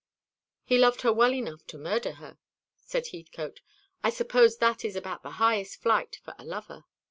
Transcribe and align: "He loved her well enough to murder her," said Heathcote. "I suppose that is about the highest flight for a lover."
"He 0.63 0.79
loved 0.79 1.01
her 1.03 1.13
well 1.13 1.31
enough 1.31 1.67
to 1.67 1.77
murder 1.77 2.13
her," 2.13 2.39
said 2.79 3.09
Heathcote. 3.09 3.61
"I 4.03 4.09
suppose 4.09 4.57
that 4.57 4.83
is 4.83 4.95
about 4.95 5.21
the 5.21 5.29
highest 5.37 5.79
flight 5.79 6.19
for 6.23 6.33
a 6.39 6.43
lover." 6.43 6.85